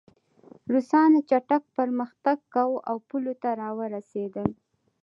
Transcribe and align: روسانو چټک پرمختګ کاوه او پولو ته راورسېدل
روسانو 0.73 1.19
چټک 1.29 1.63
پرمختګ 1.77 2.37
کاوه 2.53 2.79
او 2.89 2.97
پولو 3.07 3.33
ته 3.41 3.49
راورسېدل 3.61 4.49